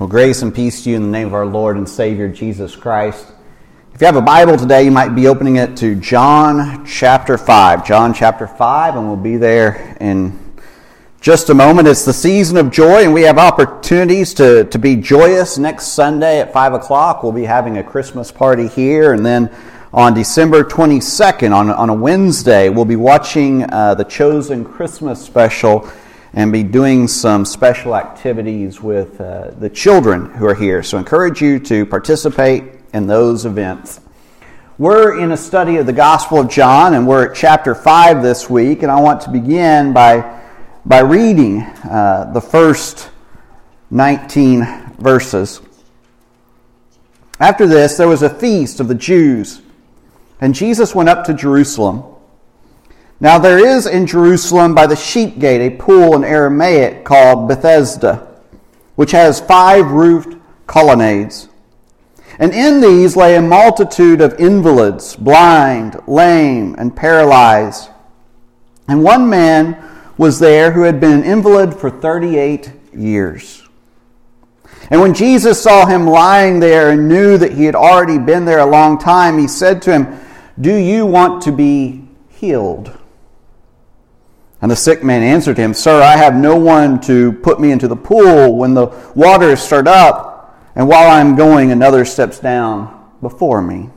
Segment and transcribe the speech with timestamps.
[0.00, 2.74] Well, grace and peace to you in the name of our Lord and Savior Jesus
[2.74, 3.26] Christ.
[3.92, 7.86] If you have a Bible today, you might be opening it to John chapter 5.
[7.86, 10.54] John chapter 5, and we'll be there in
[11.20, 11.86] just a moment.
[11.86, 15.58] It's the season of joy, and we have opportunities to, to be joyous.
[15.58, 19.54] Next Sunday at 5 o'clock, we'll be having a Christmas party here, and then
[19.92, 25.86] on December 22nd, on, on a Wednesday, we'll be watching uh, the Chosen Christmas special
[26.32, 30.82] and be doing some special activities with uh, the children who are here.
[30.82, 34.00] So, I encourage you to participate in those events.
[34.78, 38.48] We're in a study of the Gospel of John, and we're at chapter 5 this
[38.48, 40.40] week, and I want to begin by,
[40.86, 43.10] by reading uh, the first
[43.90, 45.60] 19 verses.
[47.38, 49.60] After this, there was a feast of the Jews,
[50.40, 52.09] and Jesus went up to Jerusalem.
[53.22, 58.26] Now there is in Jerusalem by the sheep gate a pool in Aramaic called Bethesda,
[58.96, 61.48] which has five roofed colonnades.
[62.38, 67.90] And in these lay a multitude of invalids, blind, lame, and paralyzed.
[68.88, 69.76] And one man
[70.16, 73.68] was there who had been an invalid for 38 years.
[74.88, 78.58] And when Jesus saw him lying there and knew that he had already been there
[78.60, 80.20] a long time, he said to him,
[80.58, 82.96] Do you want to be healed?
[84.62, 87.88] And the sick man answered him, Sir, I have no one to put me into
[87.88, 93.10] the pool when the waters start up, and while I am going, another steps down
[93.20, 93.88] before me.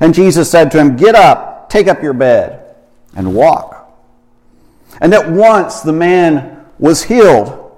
[0.00, 2.74] And Jesus said to him, Get up, take up your bed,
[3.14, 3.78] and walk.
[5.00, 7.76] And at once the man was healed,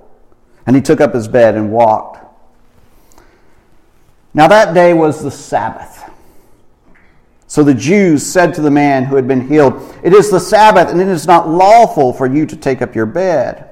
[0.66, 2.20] and he took up his bed and walked.
[4.32, 6.03] Now that day was the Sabbath.
[7.54, 10.88] So the Jews said to the man who had been healed, It is the Sabbath,
[10.88, 13.70] and it is not lawful for you to take up your bed.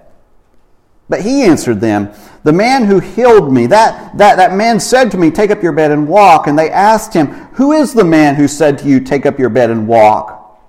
[1.08, 2.12] But he answered them,
[2.44, 5.72] The man who healed me, that, that, that man said to me, Take up your
[5.72, 6.46] bed and walk.
[6.46, 9.50] And they asked him, Who is the man who said to you, Take up your
[9.50, 10.62] bed and walk?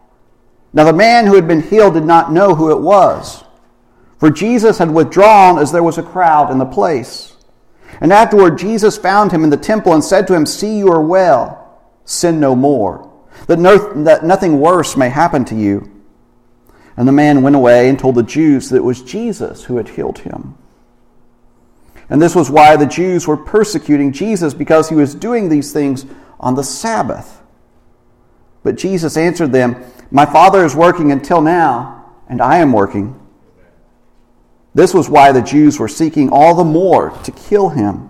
[0.74, 3.44] Now the man who had been healed did not know who it was,
[4.18, 7.38] for Jesus had withdrawn as there was a crowd in the place.
[8.02, 11.00] And afterward, Jesus found him in the temple and said to him, See, you are
[11.00, 11.63] well
[12.06, 13.12] sin no more,
[13.48, 15.90] that, no, that nothing worse may happen to you.
[16.96, 19.90] And the man went away and told the Jews that it was Jesus who had
[19.90, 20.56] healed him.
[22.10, 26.06] And this was why the Jews were persecuting Jesus, because he was doing these things
[26.40, 27.42] on the Sabbath.
[28.62, 33.20] But Jesus answered them, My Father is working until now, and I am working.
[34.76, 38.10] This was why the Jews were seeking all the more to kill him.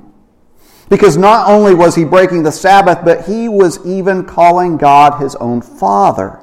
[0.90, 5.36] Because not only was he breaking the Sabbath, but he was even calling God his
[5.36, 6.40] own Father,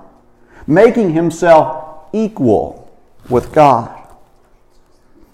[0.67, 2.91] making himself equal
[3.29, 3.97] with God.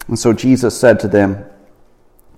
[0.09, 1.45] And so Jesus said to them,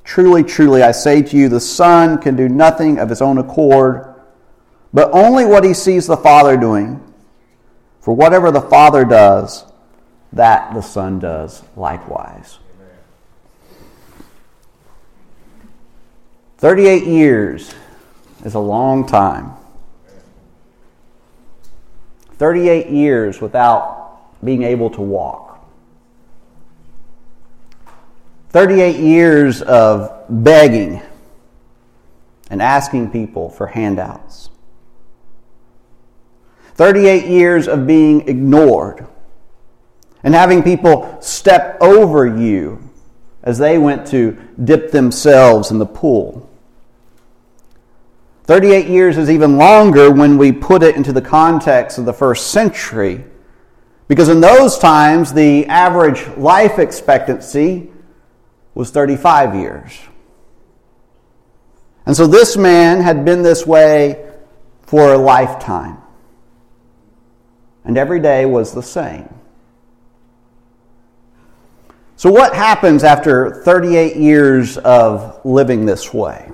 [0.04, 4.14] Truly, truly, I say to you, the Son can do nothing of his own accord,
[4.92, 7.04] but only what he sees the Father doing.
[8.00, 9.66] For whatever the Father does,
[10.32, 12.58] that the Son does likewise.
[16.58, 17.72] 38 years
[18.44, 19.52] is a long time.
[22.32, 25.64] 38 years without being able to walk.
[28.50, 31.00] 38 years of begging
[32.50, 34.50] and asking people for handouts.
[36.74, 39.06] 38 years of being ignored
[40.24, 42.87] and having people step over you
[43.48, 46.46] as they went to dip themselves in the pool.
[48.44, 52.48] 38 years is even longer when we put it into the context of the first
[52.48, 53.24] century,
[54.06, 57.90] because in those times the average life expectancy
[58.74, 59.98] was 35 years.
[62.04, 64.30] And so this man had been this way
[64.82, 65.96] for a lifetime.
[67.82, 69.37] And every day was the same.
[72.18, 76.50] So, what happens after 38 years of living this way?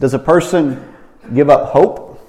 [0.00, 0.96] Does a person
[1.32, 2.20] give up hope?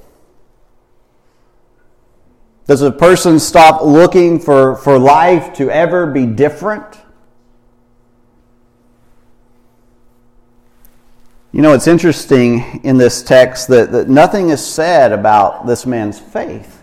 [2.67, 6.99] Does a person stop looking for, for life to ever be different?
[11.51, 16.19] You know, it's interesting in this text that, that nothing is said about this man's
[16.19, 16.78] faith.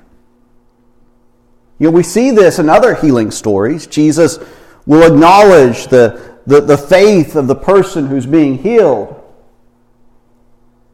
[1.78, 3.86] You know, we see this in other healing stories.
[3.86, 4.38] Jesus
[4.86, 9.22] will acknowledge the, the, the faith of the person who's being healed.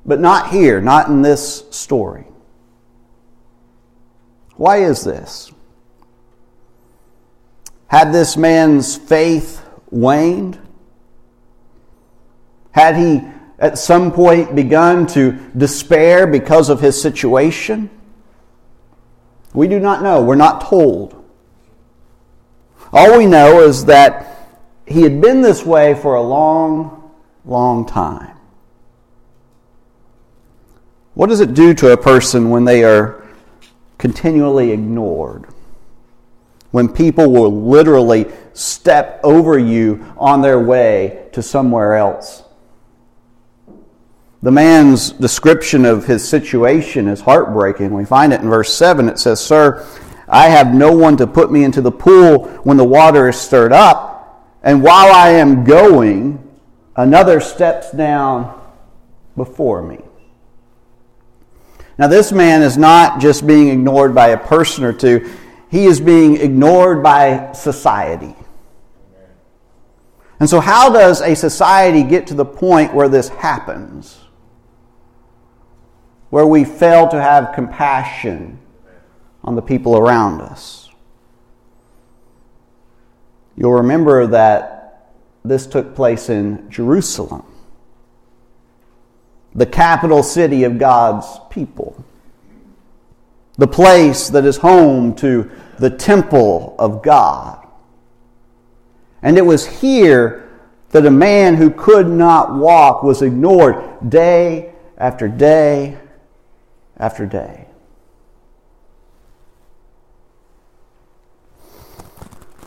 [0.05, 2.25] But not here, not in this story.
[4.57, 5.53] Why is this?
[7.87, 10.59] Had this man's faith waned?
[12.73, 13.21] Had he
[13.59, 17.91] at some point begun to despair because of his situation?
[19.53, 20.23] We do not know.
[20.23, 21.23] We're not told.
[22.93, 24.51] All we know is that
[24.87, 27.11] he had been this way for a long,
[27.45, 28.37] long time.
[31.15, 33.27] What does it do to a person when they are
[33.99, 35.47] continually ignored?
[36.71, 42.43] When people will literally step over you on their way to somewhere else?
[44.43, 47.95] The man's description of his situation is heartbreaking.
[47.95, 49.09] We find it in verse 7.
[49.09, 49.87] It says, Sir,
[50.29, 53.73] I have no one to put me into the pool when the water is stirred
[53.73, 56.43] up, and while I am going,
[56.97, 58.61] another steps down
[59.37, 60.01] before me.
[61.99, 65.31] Now, this man is not just being ignored by a person or two,
[65.71, 68.35] he is being ignored by society.
[70.41, 74.22] And so, how does a society get to the point where this happens?
[76.33, 78.59] Where we fail to have compassion
[79.45, 80.89] on the people around us.
[83.55, 85.13] You'll remember that
[85.45, 87.45] this took place in Jerusalem,
[89.55, 92.03] the capital city of God's people,
[93.59, 97.63] the place that is home to the temple of God.
[99.21, 100.49] And it was here
[100.93, 105.99] that a man who could not walk was ignored day after day
[107.03, 107.67] after day.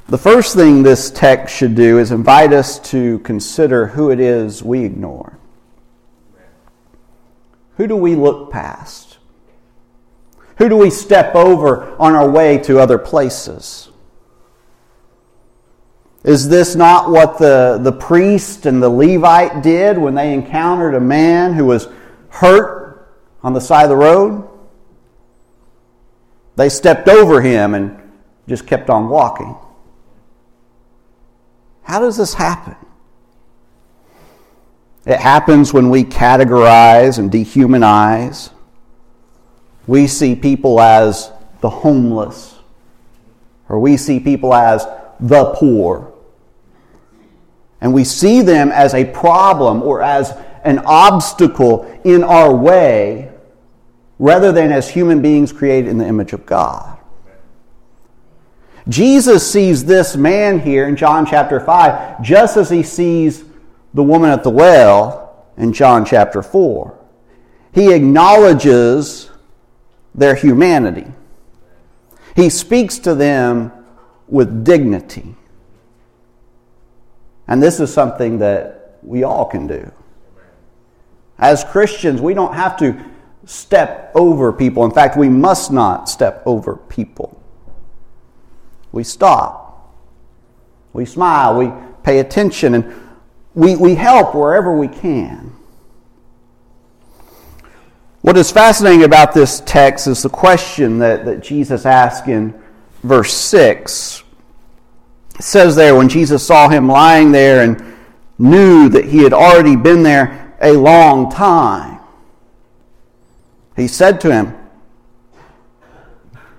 [0.10, 4.62] The first thing this text should do is invite us to consider who it is
[4.62, 5.40] we ignore.
[7.78, 9.20] Who do we look past?
[10.58, 13.90] Who do we step over on our way to other places?
[16.26, 21.00] Is this not what the, the priest and the Levite did when they encountered a
[21.00, 21.88] man who was
[22.28, 22.85] hurt
[23.46, 24.50] on the side of the road.
[26.56, 28.12] They stepped over him and
[28.50, 29.56] just kept on walking.
[31.84, 32.76] How does this happen?
[35.06, 38.50] It happens when we categorize and dehumanize.
[39.86, 41.32] We see people as
[41.62, 42.56] the homeless,
[43.70, 44.88] or we see people as
[45.20, 46.12] the poor.
[47.80, 53.34] And we see them as a problem or as an obstacle in our way
[54.20, 56.98] rather than as human beings created in the image of God.
[58.88, 63.44] Jesus sees this man here in John chapter 5 just as he sees
[63.94, 66.98] the woman at the well in John chapter 4.
[67.74, 69.30] He acknowledges
[70.14, 71.08] their humanity.
[72.36, 73.72] He speaks to them
[74.28, 75.36] with dignity.
[77.48, 79.92] And this is something that we all can do.
[81.38, 83.04] As Christians, we don't have to
[83.46, 84.84] step over people.
[84.86, 87.42] In fact, we must not step over people.
[88.92, 89.94] We stop.
[90.94, 91.58] We smile.
[91.58, 91.72] We
[92.04, 92.76] pay attention.
[92.76, 92.94] And
[93.54, 95.56] we, we help wherever we can.
[98.22, 102.60] What is fascinating about this text is the question that, that Jesus asked in
[103.04, 104.24] verse 6.
[105.36, 107.96] It says there, when Jesus saw him lying there and
[108.40, 111.95] knew that he had already been there a long time,
[113.76, 114.56] he said to him,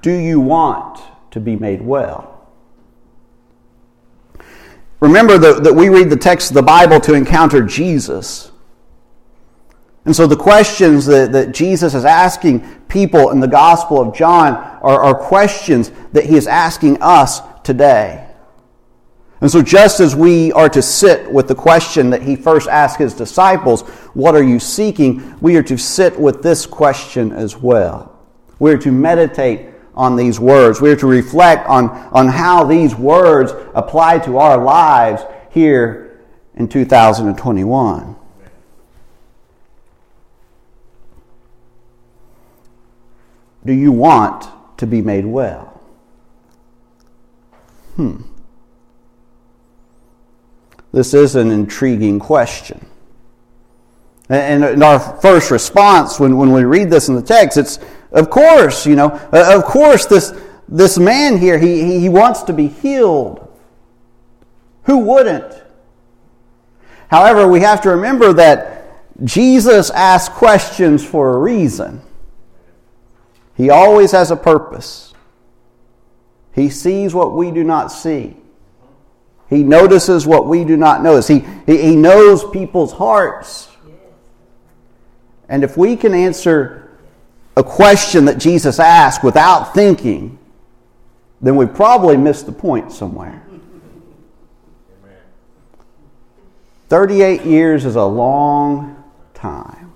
[0.03, 2.33] Do you want to be made well?
[5.01, 8.51] Remember that, we read the text of the Bible to encounter Jesus.
[10.05, 14.55] And so the questions that, that Jesus is asking people in the Gospel of John
[14.55, 18.26] are, are questions that he is asking us today.
[19.41, 22.99] And so, just as we are to sit with the question that he first asked
[22.99, 23.83] his disciples,
[24.15, 25.39] What are you seeking?
[25.41, 28.19] we are to sit with this question as well.
[28.59, 30.81] We are to meditate on these words.
[30.81, 36.21] We are to reflect on, on how these words apply to our lives here
[36.55, 38.17] in 2021.
[43.67, 45.81] Do you want to be made well?
[47.97, 48.23] Hmm.
[50.97, 52.87] This is an intriguing question.
[54.31, 57.79] And in our first response when, when we read this in the text, it's,
[58.13, 60.33] of course, you know, of course, this,
[60.71, 63.47] this man here, he, he wants to be healed.
[64.85, 65.63] Who wouldn't?
[67.11, 68.89] However, we have to remember that
[69.23, 72.01] Jesus asks questions for a reason.
[73.55, 75.13] He always has a purpose.
[76.55, 78.39] He sees what we do not see.
[79.49, 81.29] He notices what we do not notice.
[81.29, 83.69] He, he knows people's hearts.
[85.49, 86.91] And if we can answer
[87.57, 90.39] a question that Jesus asked without thinking,
[91.41, 93.43] then we probably missed the point somewhere.
[96.89, 99.03] 38 years is a long
[99.35, 99.93] time.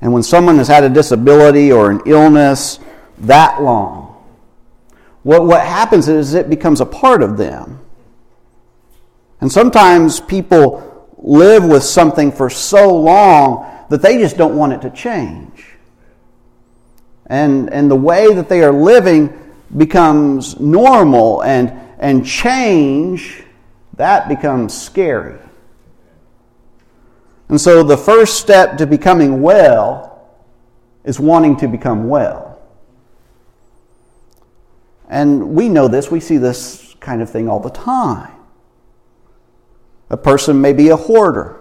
[0.00, 2.78] And when someone has had a disability or an illness
[3.18, 4.11] that long,
[5.22, 7.78] what, what happens is it becomes a part of them.
[9.40, 14.82] And sometimes people live with something for so long that they just don't want it
[14.82, 15.66] to change.
[17.26, 19.38] And, and the way that they are living
[19.76, 23.42] becomes normal, and, and change,
[23.94, 25.38] that becomes scary.
[27.48, 30.30] And so the first step to becoming well
[31.04, 32.51] is wanting to become well.
[35.12, 38.32] And we know this, we see this kind of thing all the time.
[40.08, 41.60] A person may be a hoarder.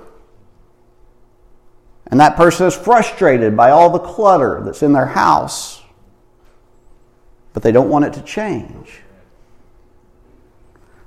[2.08, 5.82] And that person is frustrated by all the clutter that's in their house.
[7.52, 9.02] But they don't want it to change.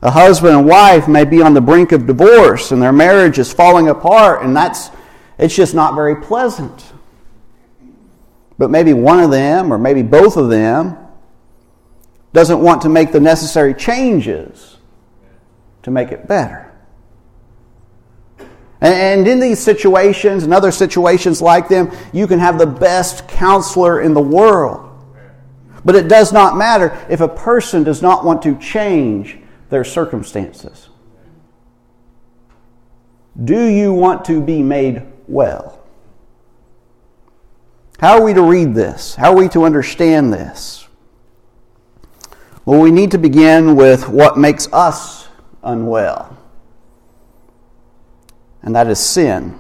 [0.03, 3.55] A husband and wife may be on the brink of divorce and their marriage is
[3.55, 4.91] falling apart and that's
[5.39, 6.93] it's just not very pleasant.
[8.59, 10.99] But maybe one of them or maybe both of them
[12.35, 14.77] doesn't want to make the necessary changes
[15.85, 16.73] to make it better.
[18.81, 24.03] And in these situations and other situations like them, you can have the best counselor
[24.03, 24.91] in the world.
[25.85, 29.39] But it does not matter if a person does not want to change
[29.71, 30.89] their circumstances.
[33.43, 35.83] Do you want to be made well?
[38.01, 39.15] How are we to read this?
[39.15, 40.84] How are we to understand this?
[42.67, 45.29] Well, we need to begin with what makes us
[45.63, 46.35] unwell,
[48.63, 49.59] and that is sin.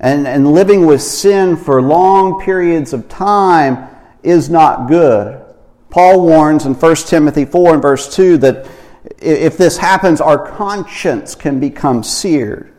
[0.00, 3.88] And, and living with sin for long periods of time
[4.24, 5.40] is not good.
[5.88, 8.66] Paul warns in 1 Timothy 4 and verse 2 that
[9.18, 12.74] if this happens, our conscience can become seared.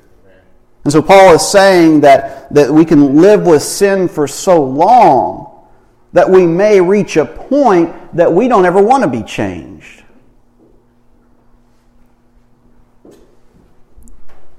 [0.84, 5.47] And so Paul is saying that, that we can live with sin for so long
[6.18, 10.02] that we may reach a point that we don't ever want to be changed.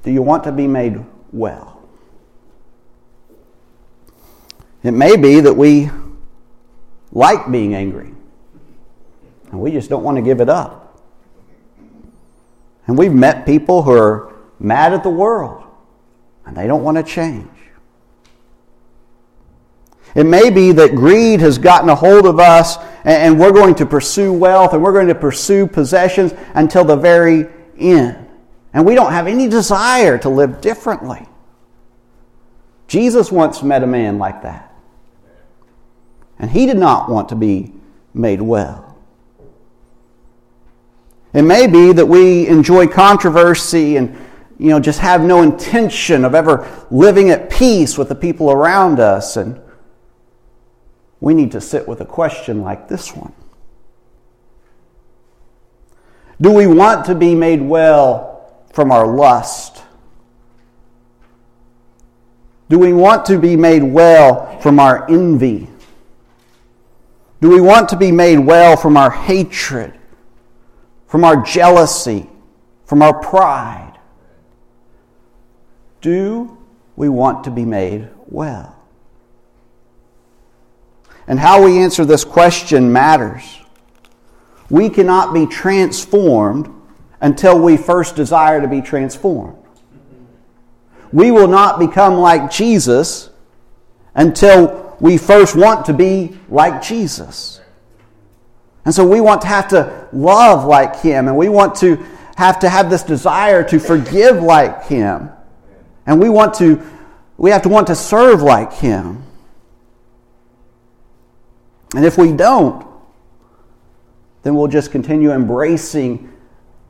[0.04, 1.82] Do you want to be made well?
[4.84, 5.90] It may be that we
[7.10, 8.14] like being angry,
[9.50, 11.02] and we just don't want to give it up.
[12.86, 15.64] And we've met people who are mad at the world,
[16.46, 17.57] and they don't want to change.
[20.18, 23.87] It may be that greed has gotten a hold of us and we're going to
[23.87, 27.46] pursue wealth and we're going to pursue possessions until the very
[27.78, 28.26] end.
[28.75, 31.25] And we don't have any desire to live differently.
[32.88, 34.75] Jesus once met a man like that.
[36.40, 37.72] And he did not want to be
[38.12, 38.98] made well.
[41.32, 44.18] It may be that we enjoy controversy and
[44.58, 48.98] you know just have no intention of ever living at peace with the people around
[48.98, 49.60] us and
[51.20, 53.32] we need to sit with a question like this one
[56.40, 59.82] Do we want to be made well from our lust?
[62.68, 65.68] Do we want to be made well from our envy?
[67.40, 69.94] Do we want to be made well from our hatred,
[71.06, 72.28] from our jealousy,
[72.84, 73.98] from our pride?
[76.00, 76.58] Do
[76.94, 78.77] we want to be made well?
[81.28, 83.44] And how we answer this question matters.
[84.70, 86.75] We cannot be transformed
[87.20, 89.56] until we first desire to be transformed.
[91.12, 93.30] We will not become like Jesus
[94.14, 97.61] until we first want to be like Jesus.
[98.85, 101.97] And so we want to have to love like Him, and we want to
[102.37, 105.30] have to have this desire to forgive like Him.
[106.06, 106.82] And we want to,
[107.37, 109.25] we have to want to serve like Him.
[111.95, 112.87] And if we don't,
[114.42, 116.33] then we'll just continue embracing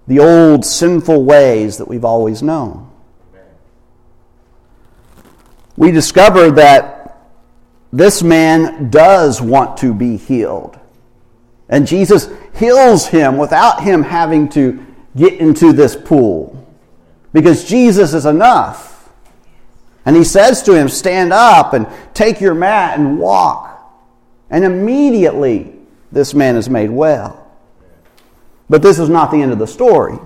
[0.07, 2.91] the old sinful ways that we've always known.
[5.77, 6.99] We discover that
[7.93, 10.79] this man does want to be healed.
[11.69, 14.85] And Jesus heals him without him having to
[15.17, 16.55] get into this pool.
[17.33, 19.11] Because Jesus is enough.
[20.05, 23.78] And he says to him, Stand up and take your mat and walk.
[24.51, 25.75] And immediately
[26.11, 27.47] this man is made well.
[28.69, 30.19] But this is not the end of the story.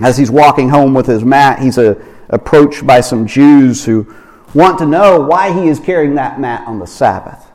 [0.00, 4.14] As he's walking home with his mat, he's a, uh, approached by some Jews who
[4.54, 7.50] want to know why he is carrying that mat on the Sabbath.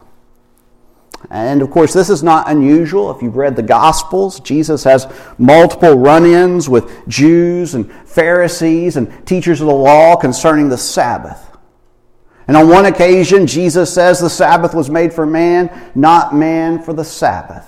[1.30, 3.10] And of course, this is not unusual.
[3.16, 9.26] If you've read the Gospels, Jesus has multiple run ins with Jews and Pharisees and
[9.26, 11.55] teachers of the law concerning the Sabbath.
[12.48, 16.94] And on one occasion, Jesus says the Sabbath was made for man, not man for
[16.94, 17.68] the Sabbath.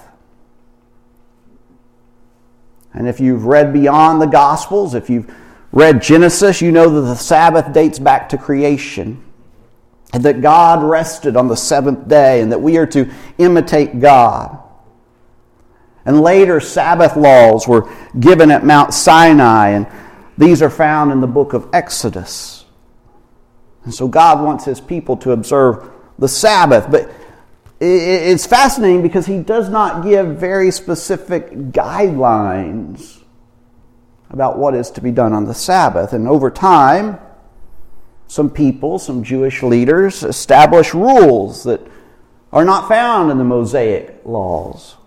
[2.94, 5.34] And if you've read beyond the Gospels, if you've
[5.72, 9.24] read Genesis, you know that the Sabbath dates back to creation.
[10.14, 14.58] And that God rested on the seventh day, and that we are to imitate God.
[16.06, 19.86] And later, Sabbath laws were given at Mount Sinai, and
[20.38, 22.57] these are found in the book of Exodus.
[23.88, 25.90] And so God wants his people to observe
[26.20, 26.92] the Sabbath.
[26.92, 27.10] But
[27.80, 33.22] it's fascinating because he does not give very specific guidelines
[34.30, 36.12] about what is to be done on the Sabbath.
[36.12, 37.18] And over time,
[38.28, 41.80] some people, some Jewish leaders, establish rules that
[42.52, 44.98] are not found in the Mosaic laws.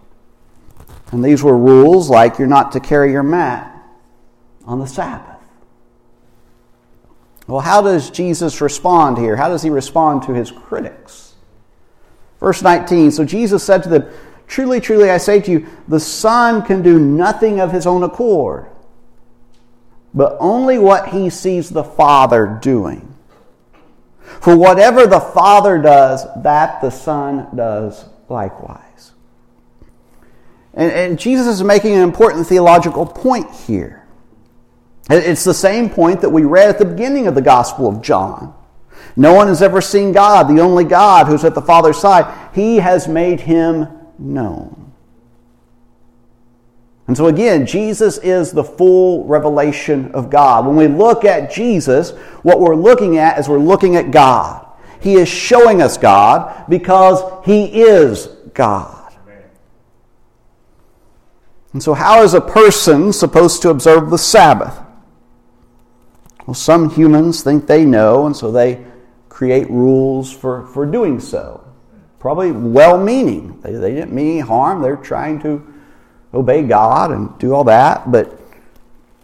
[1.12, 3.76] And these were rules like you're not to carry your mat
[4.64, 5.39] on the Sabbath.
[7.50, 9.35] Well, how does Jesus respond here?
[9.35, 11.35] How does he respond to his critics?
[12.38, 14.09] Verse 19 So Jesus said to them,
[14.47, 18.66] Truly, truly, I say to you, the Son can do nothing of his own accord,
[20.14, 23.14] but only what he sees the Father doing.
[24.40, 29.12] For whatever the Father does, that the Son does likewise.
[30.75, 34.00] And, and, Jesus is making an important theological point here.
[35.11, 38.55] It's the same point that we read at the beginning of the Gospel of John.
[39.17, 42.55] No one has ever seen God, the only God who's at the Father's side.
[42.55, 43.88] He has made him
[44.19, 44.93] known.
[47.09, 50.65] And so, again, Jesus is the full revelation of God.
[50.65, 54.65] When we look at Jesus, what we're looking at is we're looking at God.
[55.00, 59.13] He is showing us God because He is God.
[61.73, 64.80] And so, how is a person supposed to observe the Sabbath?
[66.50, 68.84] Well, some humans think they know, and so they
[69.28, 71.65] create rules for, for doing so.
[72.19, 73.60] Probably well meaning.
[73.60, 75.65] They, they didn't mean any harm, they're trying to
[76.34, 78.36] obey God and do all that, but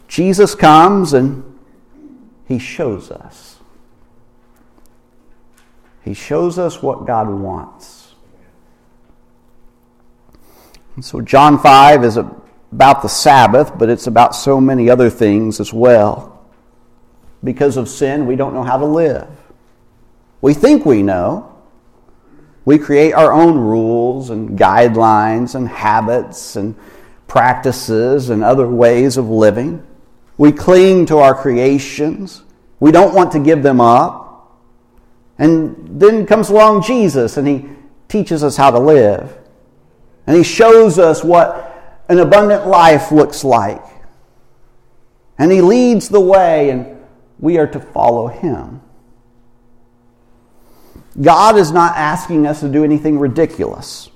[0.07, 1.43] Jesus comes and
[2.47, 3.59] he shows us.
[6.05, 8.15] He shows us what God wants.
[10.95, 15.59] And so John 5 is about the Sabbath, but it's about so many other things
[15.59, 16.36] as well.
[17.47, 19.29] Because of sin, we don't know how to live.
[20.41, 21.57] We think we know,
[22.65, 26.75] we create our own rules and guidelines and habits and
[27.29, 29.87] practices and other ways of living.
[30.39, 32.43] We cling to our creations.
[32.81, 34.59] We don't want to give them up.
[35.39, 37.67] And then comes along Jesus and he
[38.09, 39.39] teaches us how to live.
[40.27, 43.85] And he shows us what an abundant life looks like.
[45.39, 46.96] And he leads the way and
[47.39, 48.81] we are to follow him.
[51.21, 54.11] God is not asking us to do anything ridiculous.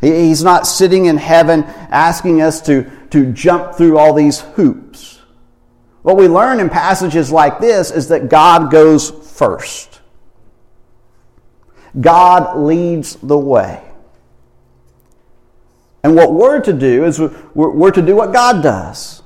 [0.00, 5.20] He's not sitting in heaven asking us to, to jump through all these hoops.
[6.02, 10.00] What we learn in passages like this is that God goes first.
[12.00, 13.82] God leads the way.
[16.04, 19.22] And what we're to do is we're, we're to do what God does.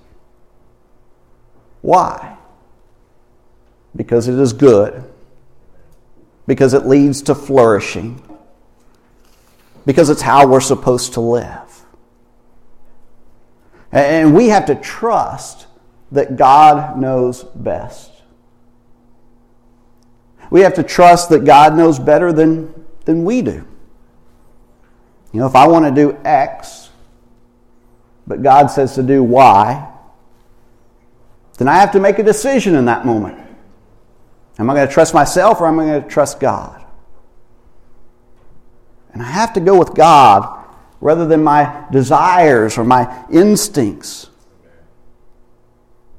[1.83, 2.38] Why?
[3.95, 5.12] Because it is good
[6.47, 8.21] because it leads to flourishing,
[9.87, 11.85] because it's how we're supposed to live.
[13.90, 15.66] And we have to trust
[16.11, 18.11] that God knows best.
[20.51, 23.66] We have to trust that God knows better than, than we do.
[25.33, 26.90] You know, if I want to do X,
[28.27, 29.91] but God says to do Y,
[31.59, 33.38] then I have to make a decision in that moment.
[34.59, 36.85] Am I going to trust myself or am I going to trust God?
[39.12, 40.65] And I have to go with God
[41.01, 44.31] rather than my desires or my instincts.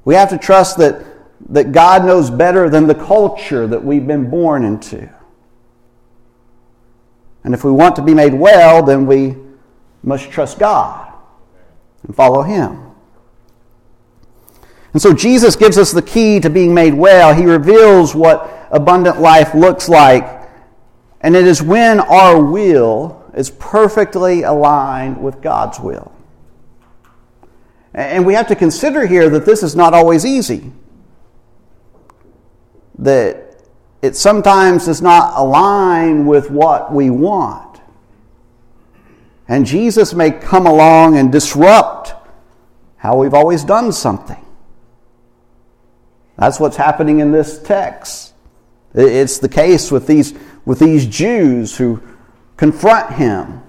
[0.04, 1.04] We have to trust that,
[1.48, 5.10] that God knows better than the culture that we've been born into.
[7.42, 9.36] And if we want to be made well, then we
[10.02, 11.12] must trust God
[12.02, 12.93] and follow Him.
[14.94, 17.34] And so Jesus gives us the key to being made well.
[17.34, 20.48] He reveals what abundant life looks like.
[21.20, 26.12] And it is when our will is perfectly aligned with God's will.
[27.92, 30.72] And we have to consider here that this is not always easy.
[32.98, 33.62] That
[34.00, 37.80] it sometimes does not align with what we want.
[39.48, 42.14] And Jesus may come along and disrupt
[42.96, 44.43] how we've always done something.
[46.36, 48.32] That's what's happening in this text.
[48.94, 52.02] It's the case with these, with these Jews who
[52.56, 53.64] confront him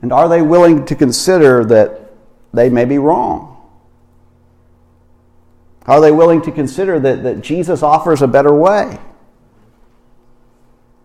[0.00, 2.12] and are they willing to consider that
[2.52, 3.56] they may be wrong?
[5.86, 8.98] Are they willing to consider that, that Jesus offers a better way?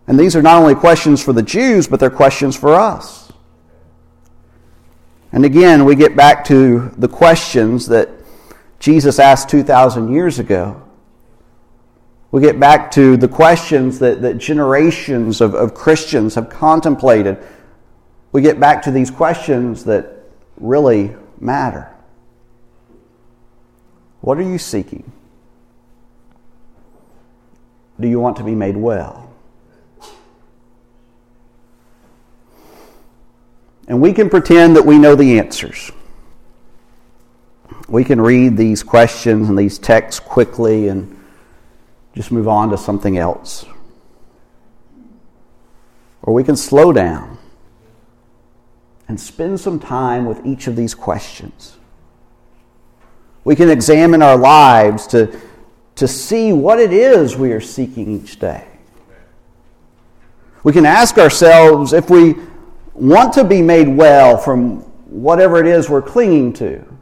[0.06, 3.32] And these are not only questions for the Jews, but they're questions for us.
[5.32, 8.10] And again, we get back to the questions that
[8.78, 10.82] Jesus asked 2,000 years ago.
[12.30, 17.38] We get back to the questions that, that generations of, of Christians have contemplated
[18.34, 20.24] we get back to these questions that
[20.56, 21.88] really matter.
[24.22, 25.12] What are you seeking?
[28.00, 29.32] Do you want to be made well?
[33.86, 35.92] And we can pretend that we know the answers.
[37.94, 41.16] We can read these questions and these texts quickly and
[42.12, 43.64] just move on to something else.
[46.22, 47.38] Or we can slow down
[49.06, 51.76] and spend some time with each of these questions.
[53.44, 55.40] We can examine our lives to,
[55.94, 58.66] to see what it is we are seeking each day.
[60.64, 62.34] We can ask ourselves if we
[62.92, 66.93] want to be made well from whatever it is we're clinging to.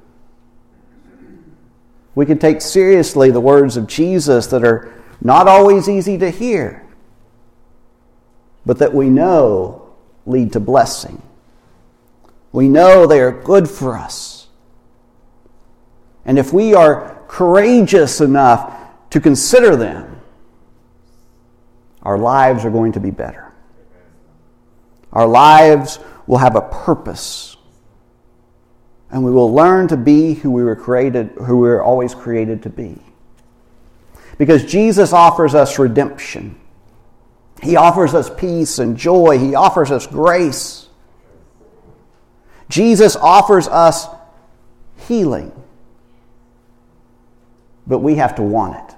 [2.14, 6.86] We can take seriously the words of Jesus that are not always easy to hear,
[8.66, 9.94] but that we know
[10.26, 11.22] lead to blessing.
[12.52, 14.48] We know they are good for us.
[16.24, 18.78] And if we are courageous enough
[19.10, 20.20] to consider them,
[22.02, 23.52] our lives are going to be better.
[25.12, 27.56] Our lives will have a purpose.
[29.12, 32.62] And we will learn to be who we were created, who we were always created
[32.62, 32.98] to be.
[34.38, 36.58] Because Jesus offers us redemption.
[37.62, 39.38] He offers us peace and joy.
[39.38, 40.88] He offers us grace.
[42.70, 44.06] Jesus offers us
[45.06, 45.52] healing.
[47.86, 48.96] But we have to want it.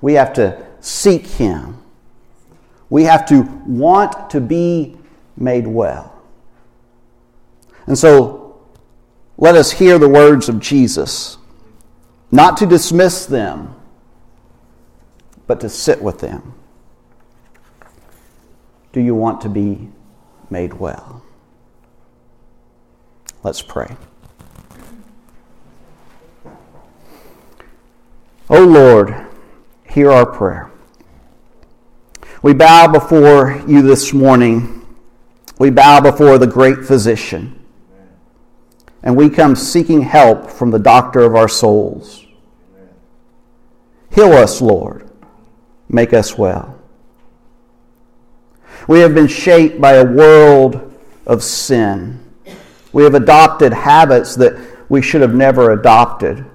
[0.00, 1.82] We have to seek Him.
[2.90, 4.96] We have to want to be
[5.36, 6.16] made well.
[7.86, 8.43] And so
[9.36, 11.38] let us hear the words of Jesus,
[12.30, 13.74] not to dismiss them,
[15.46, 16.54] but to sit with them.
[18.92, 19.88] Do you want to be
[20.50, 21.22] made well?
[23.42, 23.96] Let's pray.
[28.48, 29.26] O Lord,
[29.88, 30.70] hear our prayer.
[32.42, 34.86] We bow before you this morning.
[35.58, 37.63] We bow before the great physician.
[39.04, 42.26] And we come seeking help from the doctor of our souls.
[44.10, 45.08] Heal us, Lord.
[45.88, 46.76] Make us well.
[48.88, 50.92] We have been shaped by a world
[51.26, 52.24] of sin
[52.94, 54.56] we have adopted habits that
[54.88, 56.46] we should have never adopted.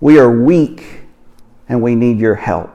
[0.00, 1.02] We are weak
[1.68, 2.70] and we need your help.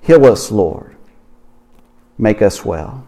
[0.00, 0.96] Heal us, Lord.
[2.18, 3.06] Make us well.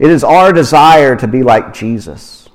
[0.00, 2.48] It is our desire to be like Jesus.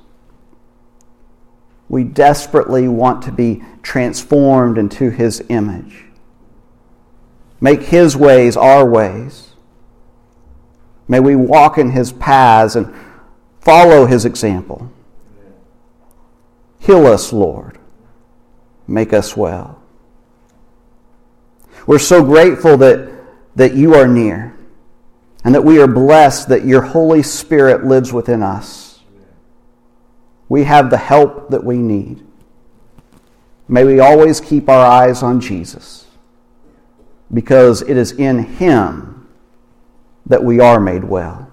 [1.88, 6.06] We desperately want to be transformed into his image.
[7.60, 9.50] Make his ways our ways.
[11.06, 12.92] May we walk in his paths and
[13.60, 14.90] follow his example.
[16.80, 17.78] Heal us, Lord.
[18.88, 19.80] Make us well.
[21.86, 23.08] We're so grateful that,
[23.54, 24.55] that you are near
[25.46, 28.98] and that we are blessed that your Holy Spirit lives within us.
[30.48, 32.26] We have the help that we need.
[33.68, 36.04] May we always keep our eyes on Jesus
[37.32, 39.28] because it is in him
[40.26, 41.48] that we are made well.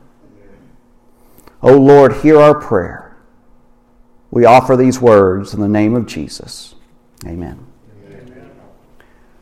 [1.62, 3.16] O oh Lord, hear our prayer.
[4.32, 6.74] We offer these words in the name of Jesus.
[7.28, 7.64] Amen.
[8.08, 8.52] Amen.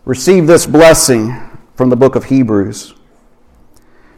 [0.04, 2.96] Receive this blessing from the book of Hebrews.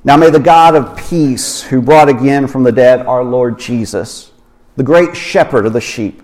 [0.03, 4.31] Now may the God of peace, who brought again from the dead our Lord Jesus,
[4.75, 6.21] the great shepherd of the sheep,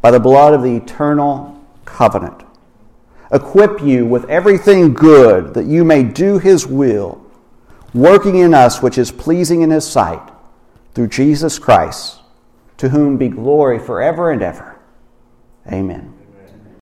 [0.00, 2.44] by the blood of the eternal covenant,
[3.32, 7.24] equip you with everything good that you may do his will
[7.94, 10.30] working in us which is pleasing in his sight,
[10.94, 12.20] through Jesus Christ,
[12.76, 14.78] to whom be glory forever and ever.
[15.72, 16.13] Amen.